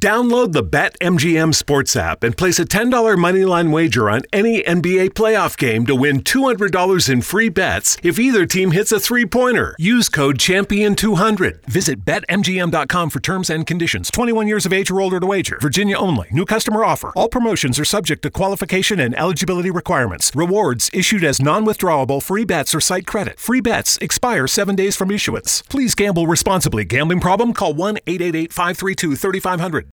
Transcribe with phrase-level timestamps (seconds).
[0.00, 5.58] Download the BetMGM Sports app and place a $10 moneyline wager on any NBA playoff
[5.58, 9.76] game to win $200 in free bets if either team hits a three pointer.
[9.78, 11.66] Use code Champion200.
[11.66, 14.10] Visit BetMGM.com for terms and conditions.
[14.10, 15.58] 21 years of age or older to wager.
[15.60, 16.28] Virginia only.
[16.30, 17.12] New customer offer.
[17.14, 20.32] All promotions are subject to qualification and eligibility requirements.
[20.34, 23.38] Rewards issued as non withdrawable free bets or site credit.
[23.38, 25.60] Free bets expire seven days from issuance.
[25.68, 26.86] Please gamble responsibly.
[26.86, 27.52] Gambling problem?
[27.52, 29.89] Call 1 888 532 3500.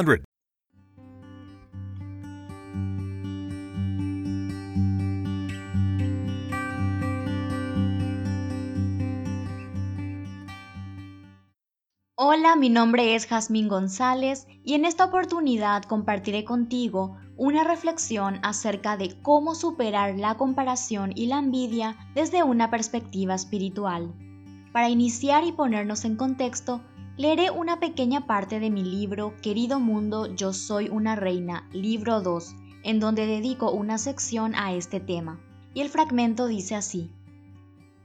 [0.00, 0.24] 888 532 3500.
[12.22, 18.96] Hola, mi nombre es Jazmín González y en esta oportunidad compartiré contigo una reflexión acerca
[18.96, 24.14] de cómo superar la comparación y la envidia desde una perspectiva espiritual.
[24.72, 26.82] Para iniciar y ponernos en contexto,
[27.20, 32.54] leeré una pequeña parte de mi libro Querido Mundo, Yo Soy una Reina, libro 2,
[32.82, 35.38] en donde dedico una sección a este tema.
[35.74, 37.12] Y el fragmento dice así.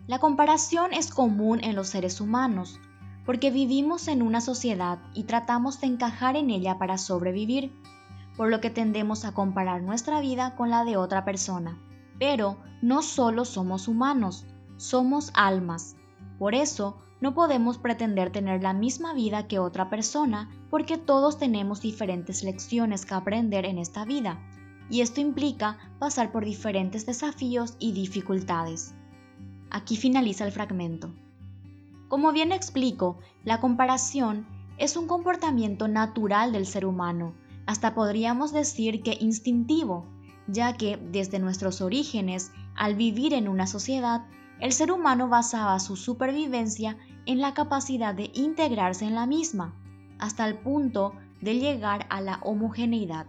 [0.05, 2.81] La comparación es común en los seres humanos,
[3.25, 7.71] porque vivimos en una sociedad y tratamos de encajar en ella para sobrevivir,
[8.35, 11.79] por lo que tendemos a comparar nuestra vida con la de otra persona.
[12.19, 15.95] Pero no solo somos humanos, somos almas.
[16.37, 21.81] Por eso, no podemos pretender tener la misma vida que otra persona porque todos tenemos
[21.81, 24.39] diferentes lecciones que aprender en esta vida,
[24.91, 28.93] y esto implica pasar por diferentes desafíos y dificultades.
[29.71, 31.15] Aquí finaliza el fragmento.
[32.09, 34.45] Como bien explico, la comparación
[34.77, 37.33] es un comportamiento natural del ser humano,
[37.65, 40.05] hasta podríamos decir que instintivo,
[40.45, 44.27] ya que desde nuestros orígenes, al vivir en una sociedad,
[44.59, 49.73] el ser humano basaba su supervivencia en la capacidad de integrarse en la misma,
[50.19, 53.27] hasta el punto de llegar a la homogeneidad.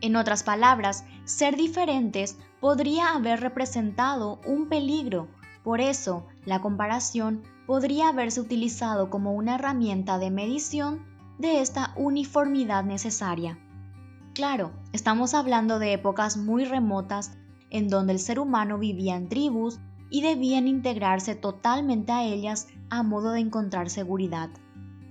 [0.00, 5.28] En otras palabras, ser diferentes podría haber representado un peligro,
[5.62, 11.04] por eso la comparación podría haberse utilizado como una herramienta de medición
[11.38, 13.58] de esta uniformidad necesaria.
[14.34, 17.32] Claro, estamos hablando de épocas muy remotas
[17.70, 19.80] en donde el ser humano vivía en tribus
[20.14, 24.48] y debían integrarse totalmente a ellas a modo de encontrar seguridad.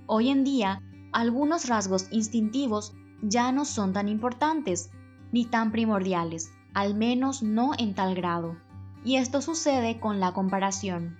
[0.06, 0.80] Hoy en día,
[1.12, 4.90] algunos rasgos instintivos ya no son tan importantes
[5.30, 8.56] ni tan primordiales, al menos no en tal grado.
[9.04, 11.18] Y esto sucede con la comparación.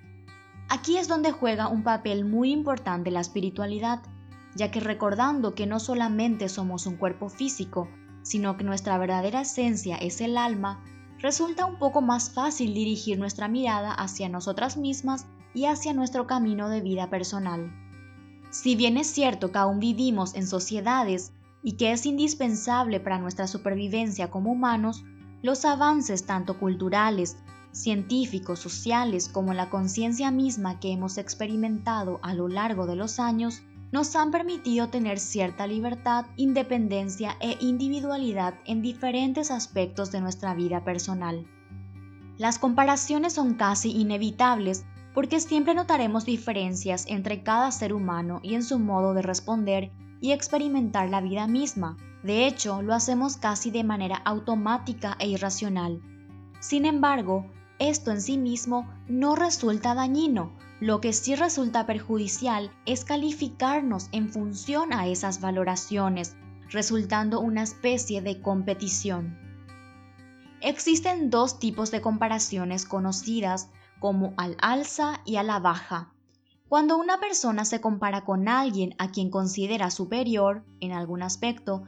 [0.71, 4.00] Aquí es donde juega un papel muy importante la espiritualidad,
[4.55, 7.91] ya que recordando que no solamente somos un cuerpo físico,
[8.23, 10.83] sino que nuestra verdadera esencia es el alma,
[11.25, 15.25] resulta un poco más fácil dirigir nuestra mirada hacia nosotras mismas
[15.55, 17.73] y hacia nuestro camino de vida personal.
[18.51, 23.47] Si bien es cierto que aún vivimos en sociedades y que es indispensable para nuestra
[23.47, 25.03] supervivencia como humanos,
[25.41, 27.39] los avances tanto culturales
[27.73, 33.62] científicos, sociales, como la conciencia misma que hemos experimentado a lo largo de los años,
[33.94, 40.82] nos han permitido tener cierta libertad, independencia e individualidad en diferentes aspectos de nuestra vida
[40.82, 41.46] personal.
[42.37, 48.64] Las comparaciones son casi inevitables porque siempre notaremos diferencias entre cada ser humano y en
[48.64, 51.97] su modo de responder y experimentar la vida misma.
[52.25, 56.02] De hecho, lo hacemos casi de manera automática e irracional.
[56.58, 57.47] Sin embargo,
[57.79, 60.50] esto en sí mismo no resulta dañino,
[60.81, 66.37] lo que sí resulta perjudicial es calificarnos en función a esas valoraciones,
[66.71, 69.38] resultando una especie de competición.
[70.61, 73.69] Existen dos tipos de comparaciones conocidas
[74.00, 76.12] como al alza y a la baja.
[76.69, 81.85] Cuando una persona se compara con alguien a quien considera superior en algún aspecto,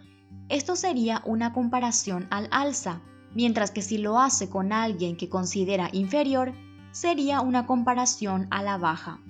[0.49, 3.01] esto sería una comparación al alza,
[3.35, 6.53] mientras que si lo hace con alguien que considera inferior,
[7.01, 9.21] sería una comparación a la baja.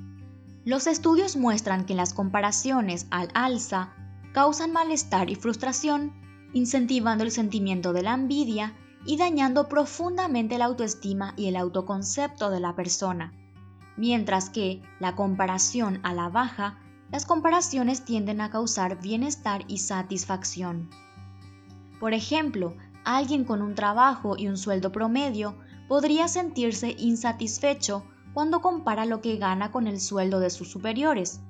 [0.64, 3.92] Los estudios muestran que las comparaciones al alza
[4.32, 6.12] causan malestar y frustración,
[6.52, 8.74] incentivando el sentimiento de la envidia
[9.04, 13.32] y dañando profundamente la autoestima y el autoconcepto de la persona
[13.96, 16.78] mientras que la comparación a la baja,
[17.10, 20.90] las comparaciones tienden a causar bienestar y satisfacción.
[21.98, 25.56] Por ejemplo, alguien con un trabajo y un sueldo promedio
[25.88, 28.04] podría sentirse insatisfecho
[28.34, 31.40] cuando compara lo que gana con el sueldo de sus superiores,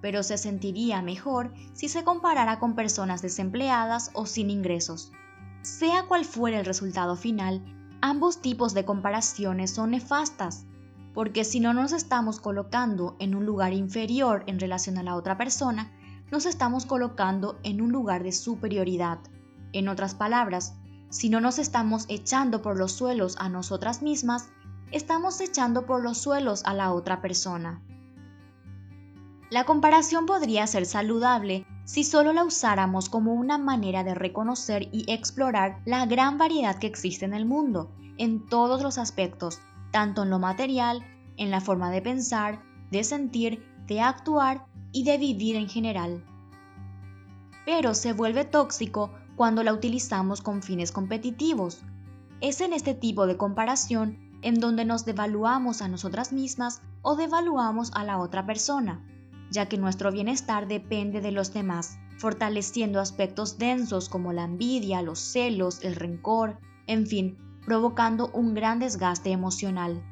[0.00, 5.12] pero se sentiría mejor si se comparara con personas desempleadas o sin ingresos.
[5.62, 7.64] Sea cual fuera el resultado final,
[8.00, 10.66] ambos tipos de comparaciones son nefastas
[11.16, 15.38] porque si no nos estamos colocando en un lugar inferior en relación a la otra
[15.38, 15.90] persona,
[16.30, 19.18] nos estamos colocando en un lugar de superioridad.
[19.72, 20.74] En otras palabras,
[21.10, 24.48] si no nos estamos echando por los suelos a nosotras mismas,
[24.90, 27.82] estamos echando por los suelos a la otra persona.
[29.50, 35.04] La comparación podría ser saludable si solo la usáramos como una manera de reconocer y
[35.10, 39.60] explorar la gran variedad que existe en el mundo, en todos los aspectos,
[39.92, 41.04] tanto en lo material,
[41.36, 42.60] en la forma de pensar,
[42.90, 46.24] de sentir, de actuar y de vivir en general.
[47.64, 51.82] Pero se vuelve tóxico cuando la utilizamos con fines competitivos.
[52.40, 57.92] Es en este tipo de comparación en donde nos devaluamos a nosotras mismas o devaluamos
[57.94, 59.04] a la otra persona,
[59.50, 65.18] ya que nuestro bienestar depende de los demás, fortaleciendo aspectos densos como la envidia, los
[65.18, 70.02] celos, el rencor, en fin, provocando un gran desgaste emocional.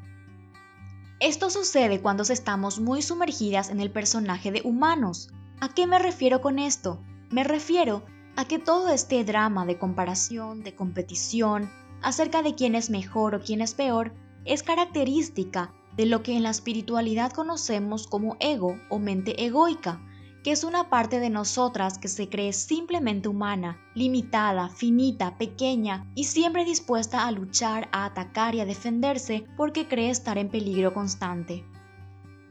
[1.21, 5.31] Esto sucede cuando estamos muy sumergidas en el personaje de humanos.
[5.61, 7.01] ¿A qué me refiero con esto?
[7.31, 8.03] Me refiero
[8.37, 11.71] a que todo este drama de comparación, de competición,
[12.03, 14.13] acerca de quién es mejor o quién es peor,
[14.45, 20.01] es característica de lo que en la espiritualidad conocemos como ego o mente egoica,
[20.43, 26.25] que es una parte de nosotras que se cree simplemente humana, limitada, finita, pequeña y
[26.25, 31.65] siempre dispuesta a luchar, a atacar y a defenderse porque cree estar en peligro constante.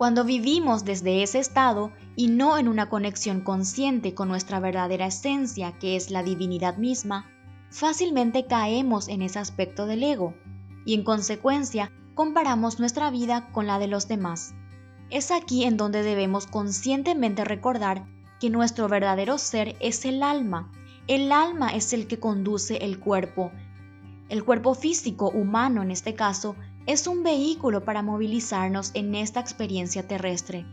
[0.03, 5.71] Cuando vivimos desde ese estado y no en una conexión consciente con nuestra verdadera esencia,
[5.79, 7.31] que es la divinidad misma,
[7.69, 10.33] fácilmente caemos en ese aspecto del ego
[10.85, 14.53] y en consecuencia comparamos nuestra vida con la de los demás.
[15.09, 18.05] Es aquí en donde debemos conscientemente recordar
[18.41, 20.69] que nuestro verdadero ser es el alma.
[21.07, 23.53] El alma es el que conduce el cuerpo.
[24.27, 30.07] El cuerpo físico, humano en este caso, es un vehículo para movilizarnos en esta experiencia
[30.07, 30.65] terrestre.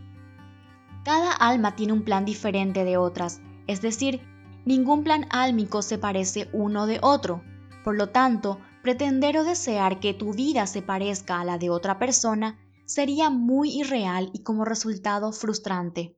[1.03, 4.21] Cada alma tiene un plan diferente de otras, es decir,
[4.65, 7.43] ningún plan álmico se parece uno de otro.
[7.83, 11.97] Por lo tanto, pretender o desear que tu vida se parezca a la de otra
[11.97, 16.17] persona sería muy irreal y como resultado frustrante.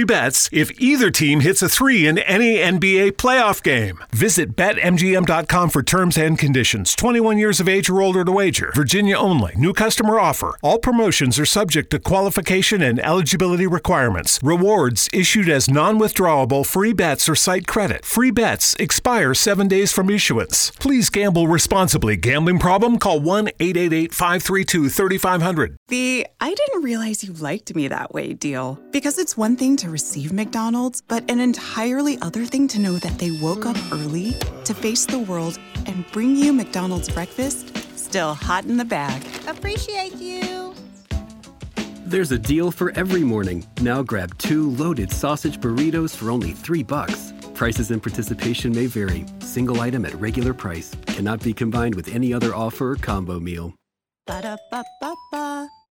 [0.00, 4.02] free bets if either team hits a three in any NBA playoff game.
[4.12, 6.94] Visit BetMGM.com for terms and conditions.
[6.94, 8.72] 21 years of age or older to wager.
[8.74, 9.52] Virginia only.
[9.56, 10.56] New customer offer.
[10.62, 14.40] All promotions are subject to qualification and eligibility requirements.
[14.42, 18.06] Rewards issued as non withdrawable free bets or site credit.
[18.06, 20.70] Free bets expire seven days from issuance.
[20.80, 22.16] Please gamble responsibly.
[22.16, 22.98] Gambling problem?
[22.98, 25.76] Call 1 888 532 3500.
[25.88, 28.78] The I didn't realize you liked me that way deal.
[28.92, 33.18] Because it's one thing to receive McDonald's, but an entirely other thing to know that
[33.18, 34.32] they woke up early
[34.64, 37.76] to face the world and bring you McDonald's breakfast
[38.10, 39.24] still hot in the bag.
[39.46, 40.74] Appreciate you.
[42.04, 43.64] There's a deal for every morning.
[43.82, 47.32] Now grab two loaded sausage burritos for only three bucks.
[47.54, 49.26] Prices and participation may vary.
[49.38, 53.74] Single item at regular price cannot be combined with any other offer or combo meal.
[54.26, 55.49] Ba-da-ba-ba-ba.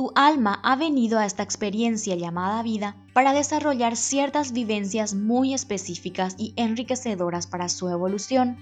[0.00, 6.36] Tu alma ha venido a esta experiencia llamada vida para desarrollar ciertas vivencias muy específicas
[6.38, 8.56] y enriquecedoras para su evolución.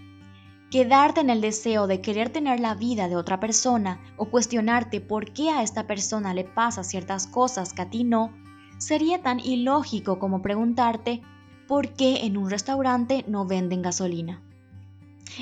[0.73, 5.33] Quedarte en el deseo de querer tener la vida de otra persona o cuestionarte por
[5.33, 8.33] qué a esta persona le pasa ciertas cosas que a ti no,
[8.79, 11.23] sería tan ilógico como preguntarte
[11.69, 14.43] por qué en un restaurante no venden gasolina.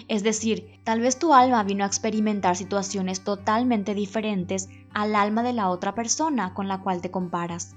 [0.09, 5.53] Es decir, tal vez tu alma vino a experimentar situaciones totalmente diferentes al alma de
[5.53, 7.75] la otra persona con la cual te comparas.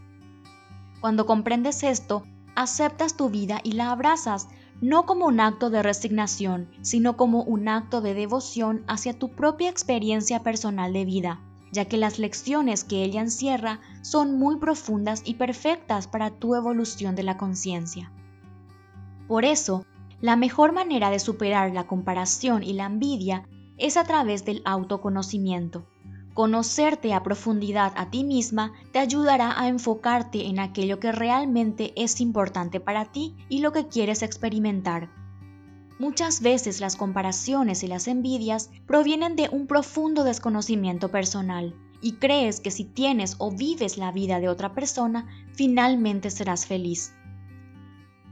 [1.02, 2.24] Cuando comprendes esto,
[2.56, 4.50] aceptas tu vida y la abrazas,
[4.82, 9.70] no como un acto de resignación, sino como un acto de devoción hacia tu propia
[9.70, 15.36] experiencia personal de vida, ya que las lecciones que ella encierra son muy profundas y
[15.36, 18.12] perfectas para tu evolución de la conciencia.
[19.28, 19.86] Por eso,
[20.22, 23.48] la mejor manera de superar la comparación y la envidia
[23.78, 25.86] es a través del autoconocimiento.
[26.34, 32.22] Conocerte a profundidad a ti misma te ayudará a enfocarte en aquello que realmente es
[32.22, 35.10] importante para ti y lo que quieres experimentar.
[36.00, 42.62] Muchas veces las comparaciones y las envidias provienen de un profundo desconocimiento personal y crees
[42.62, 47.14] que si tienes o vives la vida de otra persona, finalmente serás feliz.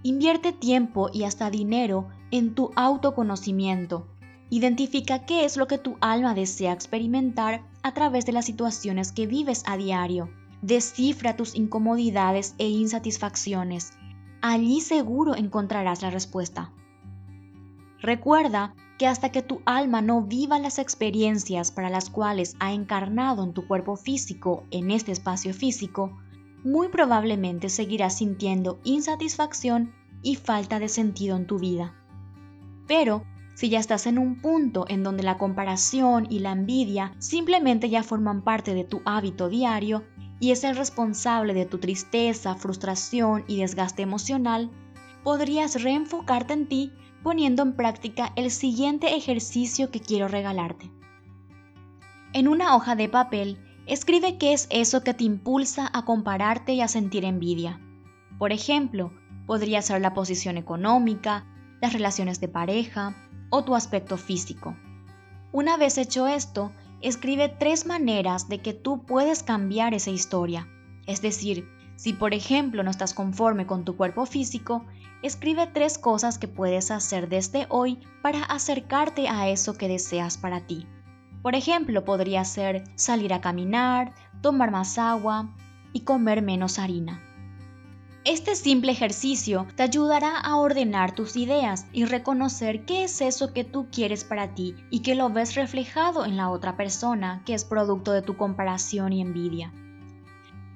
[0.09, 4.07] Invierte tiempo y hasta dinero en tu autoconocimiento.
[4.49, 9.27] Identifica qué es lo que tu alma desea experimentar a través de las situaciones que
[9.27, 10.29] vives a diario.
[10.61, 13.91] Descifra tus incomodidades e insatisfacciones.
[14.41, 16.71] Allí seguro encontrarás la respuesta.
[17.99, 23.43] Recuerda que hasta que tu alma no viva las experiencias para las cuales ha encarnado
[23.43, 26.17] en tu cuerpo físico en este espacio físico,
[26.63, 31.95] muy probablemente seguirás sintiendo insatisfacción y falta de sentido en tu vida.
[32.87, 33.23] Pero
[33.55, 38.03] si ya estás en un punto en donde la comparación y la envidia simplemente ya
[38.03, 40.03] forman parte de tu hábito diario
[40.39, 44.69] y es el responsable de tu tristeza, frustración y desgaste emocional,
[45.23, 46.91] podrías reenfocarte en ti
[47.23, 50.91] poniendo en práctica el siguiente ejercicio que quiero regalarte.
[52.33, 53.57] En una hoja de papel,
[53.87, 57.79] Escribe qué es eso que te impulsa a compararte y a sentir envidia.
[58.37, 59.13] Por ejemplo,
[59.47, 61.45] podría ser la posición económica,
[61.81, 63.15] las relaciones de pareja
[63.49, 64.75] o tu aspecto físico.
[65.51, 70.67] Una vez hecho esto, escribe tres maneras de que tú puedes cambiar esa historia.
[71.07, 74.85] Es decir, si por ejemplo no estás conforme con tu cuerpo físico,
[75.23, 80.67] escribe tres cosas que puedes hacer desde hoy para acercarte a eso que deseas para
[80.67, 80.85] ti.
[81.41, 85.55] Por ejemplo, podría ser salir a caminar, tomar más agua
[85.93, 87.26] y comer menos harina.
[88.23, 93.63] Este simple ejercicio te ayudará a ordenar tus ideas y reconocer qué es eso que
[93.63, 97.63] tú quieres para ti y que lo ves reflejado en la otra persona que es
[97.63, 99.71] producto de tu comparación y envidia.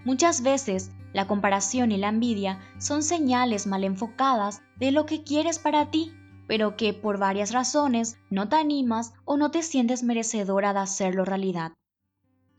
[0.05, 5.59] Muchas veces la comparación y la envidia son señales mal enfocadas de lo que quieres
[5.59, 6.13] para ti
[6.51, 11.23] pero que por varias razones no te animas o no te sientes merecedora de hacerlo
[11.23, 11.71] realidad.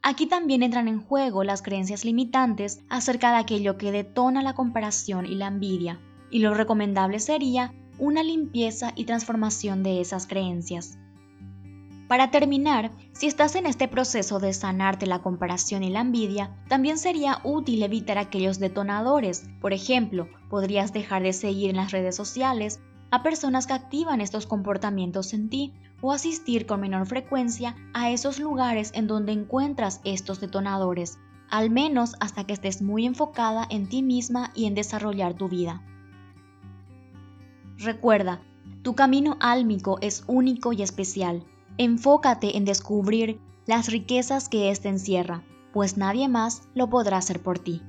[0.04, 5.26] Aquí también entran en juego las creencias limitantes acerca de aquello que detona la comparación
[5.26, 10.98] y la envidia, y lo recomendable sería una limpieza y transformación de esas creencias.
[12.08, 16.98] Para terminar, si estás en este proceso de sanarte la comparación y la envidia, también
[16.98, 19.48] sería útil evitar aquellos detonadores.
[19.60, 22.80] Por ejemplo, podrías dejar de seguir en las redes sociales
[23.10, 28.38] a personas que activan estos comportamientos en ti o asistir con menor frecuencia a esos
[28.38, 31.18] lugares en donde encuentras estos detonadores,
[31.48, 35.80] al menos hasta que estés muy enfocada en ti misma y en desarrollar tu vida.
[37.78, 38.42] Recuerda,
[38.82, 41.44] tu camino álmico es único y especial.
[41.78, 45.42] Enfócate en descubrir las riquezas que éste encierra,
[45.72, 47.80] pues nadie más lo podrá hacer por ti.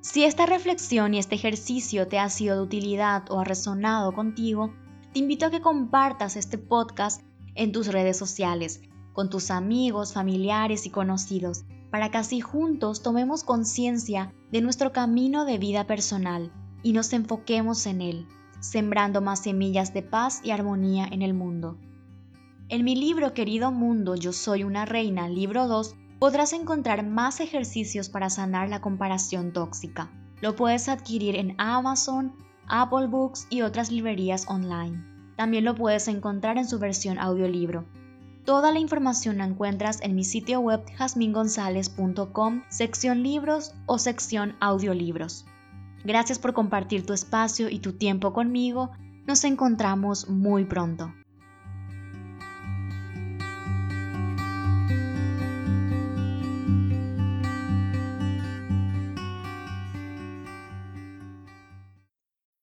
[0.00, 4.74] Si esta reflexión y este ejercicio te ha sido de utilidad o ha resonado contigo,
[5.12, 7.22] te invito a que compartas este podcast
[7.54, 8.80] en tus redes sociales,
[9.12, 15.44] con tus amigos, familiares y conocidos, para que así juntos tomemos conciencia de nuestro camino
[15.44, 16.50] de vida personal
[16.82, 18.26] y nos enfoquemos en él,
[18.60, 21.76] sembrando más semillas de paz y armonía en el mundo.
[22.70, 28.08] En mi libro Querido Mundo, Yo Soy una Reina, libro 2, podrás encontrar más ejercicios
[28.08, 30.10] para sanar la comparación tóxica.
[30.40, 32.32] Lo puedes adquirir en Amazon
[32.68, 35.04] Apple Books y otras librerías online.
[35.36, 37.84] También lo puedes encontrar en su versión audiolibro.
[38.44, 45.46] Toda la información la encuentras en mi sitio web jasmingonzalez.com, sección libros o sección audiolibros.
[46.04, 48.90] Gracias por compartir tu espacio y tu tiempo conmigo.
[49.26, 51.12] Nos encontramos muy pronto.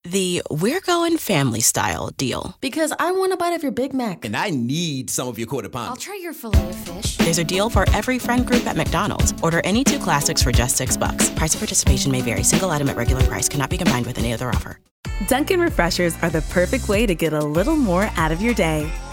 [0.09, 2.57] The We're Going Family Style deal.
[2.61, 4.25] Because I want a bite of your Big Mac.
[4.25, 5.89] And I need some of your quarter pound.
[5.89, 7.17] I'll try your filet of fish.
[7.17, 9.35] There's a deal for every friend group at McDonald's.
[9.43, 11.29] Order any two classics for just six bucks.
[11.29, 12.41] Price of participation may vary.
[12.41, 14.79] Single item at regular price cannot be combined with any other offer.
[15.27, 18.91] Dunkin' Refreshers are the perfect way to get a little more out of your day.